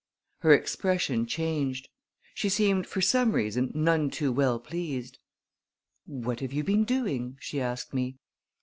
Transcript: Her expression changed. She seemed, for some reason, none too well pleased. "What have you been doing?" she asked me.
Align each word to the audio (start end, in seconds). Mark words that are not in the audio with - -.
Her 0.39 0.51
expression 0.51 1.27
changed. 1.27 1.87
She 2.33 2.49
seemed, 2.49 2.87
for 2.87 3.01
some 3.01 3.33
reason, 3.33 3.71
none 3.75 4.09
too 4.09 4.31
well 4.31 4.59
pleased. 4.59 5.19
"What 6.07 6.39
have 6.39 6.53
you 6.53 6.63
been 6.63 6.85
doing?" 6.85 7.37
she 7.39 7.61
asked 7.61 7.93
me. 7.93 8.17